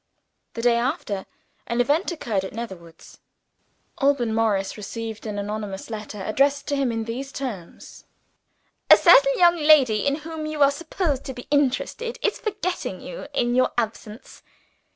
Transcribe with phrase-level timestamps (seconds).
[0.55, 1.27] The day after,
[1.67, 3.19] an event occurred at Netherwoods.
[3.99, 8.05] Alban Morris received an anonymous letter, addressed to him in these terms:
[8.89, 13.27] "A certain young lady, in whom you are supposed to be interested, is forgetting you
[13.35, 14.41] in your absence.